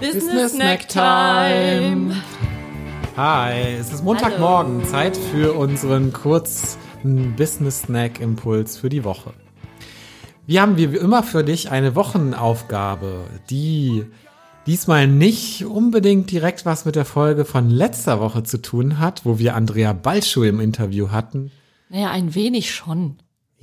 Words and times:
Business 0.00 0.52
Snack 0.52 0.88
Time. 0.88 2.16
Hi, 3.18 3.52
es 3.78 3.92
ist 3.92 4.02
Montagmorgen, 4.02 4.82
Zeit 4.86 5.14
für 5.14 5.52
unseren 5.52 6.10
kurzen 6.14 7.36
Business 7.36 7.82
Snack 7.82 8.18
Impuls 8.18 8.78
für 8.78 8.88
die 8.88 9.04
Woche. 9.04 9.34
Wir 10.46 10.62
haben 10.62 10.78
wie 10.78 10.84
immer 10.84 11.22
für 11.22 11.44
dich 11.44 11.70
eine 11.70 11.96
Wochenaufgabe, 11.96 13.24
die 13.50 14.06
diesmal 14.66 15.06
nicht 15.06 15.66
unbedingt 15.66 16.30
direkt 16.30 16.64
was 16.64 16.86
mit 16.86 16.96
der 16.96 17.04
Folge 17.04 17.44
von 17.44 17.68
letzter 17.68 18.20
Woche 18.20 18.42
zu 18.42 18.62
tun 18.62 18.98
hat, 18.98 19.26
wo 19.26 19.38
wir 19.38 19.54
Andrea 19.54 19.92
Balschuh 19.92 20.44
im 20.44 20.60
Interview 20.60 21.10
hatten. 21.10 21.50
Naja, 21.90 22.10
ein 22.10 22.34
wenig 22.34 22.74
schon. 22.74 23.18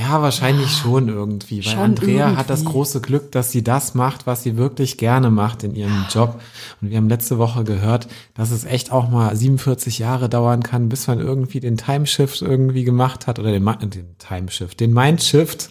Ja, 0.00 0.22
wahrscheinlich 0.22 0.70
schon 0.70 1.08
irgendwie, 1.08 1.64
weil 1.66 1.76
Andrea 1.76 2.08
irgendwie. 2.08 2.36
hat 2.36 2.48
das 2.48 2.64
große 2.64 3.02
Glück, 3.02 3.32
dass 3.32 3.52
sie 3.52 3.62
das 3.62 3.94
macht, 3.94 4.26
was 4.26 4.42
sie 4.42 4.56
wirklich 4.56 4.96
gerne 4.96 5.30
macht 5.30 5.62
in 5.62 5.74
ihrem. 5.74 6.06
Job. 6.10 6.40
Und 6.80 6.90
wir 6.90 6.96
haben 6.96 7.08
letzte 7.08 7.38
Woche 7.38 7.64
gehört, 7.64 8.08
dass 8.34 8.50
es 8.50 8.64
echt 8.64 8.92
auch 8.92 9.10
mal 9.10 9.34
47 9.34 9.98
Jahre 9.98 10.28
dauern 10.28 10.62
kann, 10.62 10.88
bis 10.88 11.06
man 11.06 11.20
irgendwie 11.20 11.60
den 11.60 11.76
Timeshift 11.76 12.40
irgendwie 12.40 12.84
gemacht 12.84 13.26
hat 13.26 13.38
oder 13.38 13.52
den, 13.52 13.64
den 13.64 14.16
Timeshift, 14.18 14.80
den 14.80 14.94
Mindshift 14.94 15.70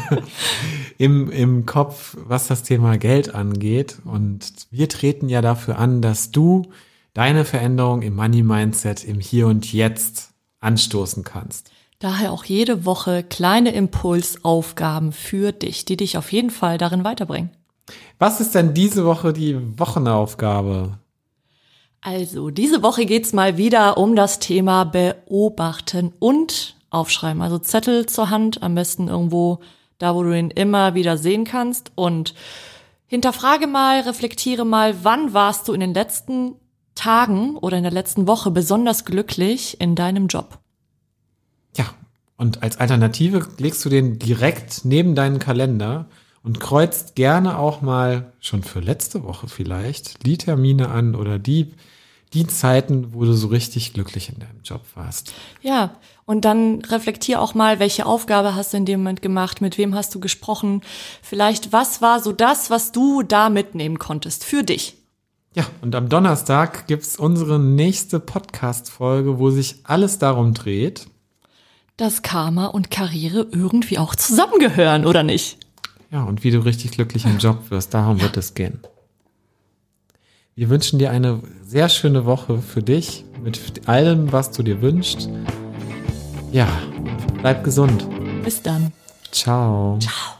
im, 0.98 1.30
im 1.30 1.64
Kopf, 1.64 2.16
was 2.22 2.46
das 2.46 2.62
Thema 2.62 2.98
Geld 2.98 3.34
angeht. 3.34 3.98
Und 4.04 4.52
wir 4.70 4.88
treten 4.88 5.28
ja 5.28 5.40
dafür 5.40 5.78
an, 5.78 6.02
dass 6.02 6.30
du 6.30 6.70
deine 7.14 7.44
Veränderung 7.44 8.02
im 8.02 8.14
Money 8.14 8.42
Mindset 8.42 9.04
im 9.04 9.18
Hier 9.18 9.46
und 9.46 9.72
Jetzt 9.72 10.30
anstoßen 10.60 11.24
kannst. 11.24 11.70
Daher 12.00 12.32
auch 12.32 12.44
jede 12.44 12.86
Woche 12.86 13.22
kleine 13.22 13.72
Impulsaufgaben 13.72 15.12
für 15.12 15.52
dich, 15.52 15.84
die 15.84 15.98
dich 15.98 16.16
auf 16.16 16.32
jeden 16.32 16.48
Fall 16.48 16.78
darin 16.78 17.04
weiterbringen. 17.04 17.50
Was 18.18 18.40
ist 18.40 18.54
denn 18.54 18.72
diese 18.72 19.04
Woche 19.04 19.34
die 19.34 19.56
Wochenaufgabe? 19.78 20.98
Also, 22.00 22.48
diese 22.48 22.82
Woche 22.82 23.04
geht's 23.04 23.34
mal 23.34 23.58
wieder 23.58 23.98
um 23.98 24.16
das 24.16 24.38
Thema 24.38 24.84
Beobachten 24.84 26.14
und 26.18 26.76
Aufschreiben. 26.88 27.42
Also 27.42 27.58
Zettel 27.58 28.06
zur 28.06 28.30
Hand, 28.30 28.62
am 28.62 28.74
besten 28.74 29.08
irgendwo 29.08 29.60
da, 29.98 30.14
wo 30.14 30.22
du 30.22 30.36
ihn 30.36 30.50
immer 30.50 30.94
wieder 30.94 31.18
sehen 31.18 31.44
kannst. 31.44 31.92
Und 31.96 32.34
hinterfrage 33.06 33.66
mal, 33.66 34.00
reflektiere 34.00 34.64
mal, 34.64 35.04
wann 35.04 35.34
warst 35.34 35.68
du 35.68 35.74
in 35.74 35.80
den 35.80 35.92
letzten 35.92 36.54
Tagen 36.94 37.58
oder 37.58 37.76
in 37.76 37.82
der 37.82 37.92
letzten 37.92 38.26
Woche 38.26 38.50
besonders 38.50 39.04
glücklich 39.04 39.78
in 39.82 39.94
deinem 39.94 40.26
Job? 40.26 40.58
Ja, 41.76 41.86
und 42.36 42.62
als 42.62 42.78
Alternative 42.78 43.46
legst 43.58 43.84
du 43.84 43.88
den 43.88 44.18
direkt 44.18 44.84
neben 44.84 45.14
deinen 45.14 45.38
Kalender 45.38 46.06
und 46.42 46.60
kreuzt 46.60 47.14
gerne 47.14 47.58
auch 47.58 47.82
mal 47.82 48.32
schon 48.40 48.62
für 48.62 48.80
letzte 48.80 49.24
Woche 49.24 49.48
vielleicht 49.48 50.26
die 50.26 50.38
Termine 50.38 50.88
an 50.88 51.14
oder 51.14 51.38
die 51.38 51.72
die 52.32 52.46
Zeiten, 52.46 53.12
wo 53.12 53.24
du 53.24 53.32
so 53.32 53.48
richtig 53.48 53.92
glücklich 53.92 54.28
in 54.28 54.38
deinem 54.38 54.62
Job 54.62 54.82
warst. 54.94 55.32
Ja, 55.62 55.96
und 56.26 56.44
dann 56.44 56.80
reflektier 56.82 57.40
auch 57.40 57.54
mal, 57.54 57.80
welche 57.80 58.06
Aufgabe 58.06 58.54
hast 58.54 58.72
du 58.72 58.76
in 58.76 58.84
dem 58.84 59.00
Moment 59.00 59.20
gemacht, 59.20 59.60
mit 59.60 59.78
wem 59.78 59.94
hast 59.94 60.14
du 60.14 60.20
gesprochen, 60.20 60.82
vielleicht 61.22 61.72
was 61.72 62.02
war 62.02 62.20
so 62.20 62.32
das, 62.32 62.70
was 62.70 62.92
du 62.92 63.22
da 63.22 63.50
mitnehmen 63.50 63.98
konntest 63.98 64.44
für 64.44 64.62
dich. 64.62 64.96
Ja, 65.54 65.66
und 65.82 65.96
am 65.96 66.08
Donnerstag 66.08 66.86
gibt's 66.86 67.16
unsere 67.16 67.58
nächste 67.58 68.20
Podcast-Folge, 68.20 69.40
wo 69.40 69.50
sich 69.50 69.80
alles 69.82 70.20
darum 70.20 70.54
dreht, 70.54 71.08
dass 72.00 72.22
Karma 72.22 72.66
und 72.66 72.90
Karriere 72.90 73.46
irgendwie 73.52 73.98
auch 73.98 74.14
zusammengehören, 74.14 75.04
oder 75.06 75.22
nicht? 75.22 75.58
Ja, 76.10 76.24
und 76.24 76.42
wie 76.42 76.50
du 76.50 76.60
richtig 76.60 76.92
glücklich 76.92 77.24
im 77.24 77.38
Job 77.38 77.70
wirst, 77.70 77.94
darum 77.94 78.20
wird 78.20 78.36
es 78.36 78.54
gehen. 78.54 78.80
Wir 80.54 80.68
wünschen 80.68 80.98
dir 80.98 81.10
eine 81.10 81.40
sehr 81.62 81.88
schöne 81.88 82.24
Woche 82.24 82.60
für 82.62 82.82
dich 82.82 83.24
mit 83.42 83.88
allem, 83.88 84.32
was 84.32 84.50
du 84.50 84.62
dir 84.62 84.82
wünschst. 84.82 85.28
Ja, 86.52 86.68
bleib 87.40 87.62
gesund. 87.64 88.06
Bis 88.44 88.60
dann. 88.62 88.92
Ciao. 89.30 89.98
Ciao. 90.00 90.39